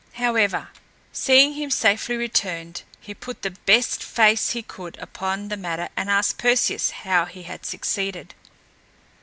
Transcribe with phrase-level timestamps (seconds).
[0.13, 0.69] However,
[1.13, 6.09] seeing him safely returned, he put the best face he could upon the matter and
[6.09, 8.33] asked Perseus how he had succeeded.